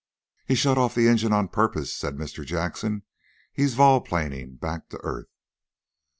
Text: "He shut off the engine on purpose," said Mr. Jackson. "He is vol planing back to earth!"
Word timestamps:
"He 0.47 0.55
shut 0.55 0.79
off 0.79 0.95
the 0.95 1.07
engine 1.07 1.31
on 1.31 1.47
purpose," 1.49 1.93
said 1.95 2.15
Mr. 2.15 2.43
Jackson. 2.43 3.03
"He 3.53 3.61
is 3.61 3.75
vol 3.75 4.01
planing 4.01 4.55
back 4.55 4.89
to 4.89 4.99
earth!" 5.03 5.29